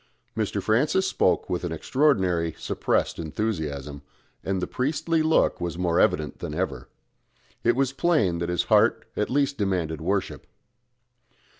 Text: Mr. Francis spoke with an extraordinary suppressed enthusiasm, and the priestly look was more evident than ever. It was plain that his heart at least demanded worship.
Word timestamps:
Mr. 0.35 0.63
Francis 0.63 1.05
spoke 1.05 1.47
with 1.47 1.63
an 1.63 1.71
extraordinary 1.71 2.55
suppressed 2.57 3.19
enthusiasm, 3.19 4.01
and 4.43 4.59
the 4.59 4.65
priestly 4.65 5.21
look 5.21 5.61
was 5.61 5.77
more 5.77 5.99
evident 5.99 6.39
than 6.39 6.55
ever. 6.55 6.89
It 7.63 7.75
was 7.75 7.93
plain 7.93 8.39
that 8.39 8.49
his 8.49 8.63
heart 8.63 9.05
at 9.15 9.29
least 9.29 9.59
demanded 9.59 10.01
worship. 10.01 10.47